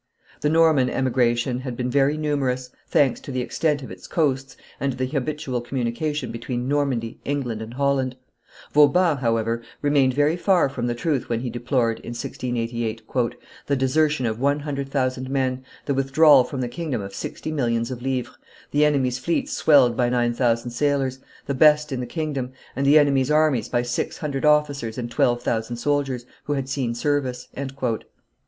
[0.39, 4.91] The Norman emigration had been very numerous, thanks to the extent of its coasts and
[4.93, 8.15] to the habitual communication between Normandy, England, and Holland;
[8.73, 13.03] Vauban, however, remained very far from the truth when he deplored, in 1688,
[13.67, 17.91] "the desertion of one hundred thousand men, the withdrawal from the kingdom of sixty millions
[17.91, 18.35] of livres,
[18.71, 22.97] the enemy's fleets swelled by nine thousand sailors, the best in the kingdom, and the
[22.97, 27.49] enemy's armies by six hundred officers and twelve thousand soldiers, who had seen service."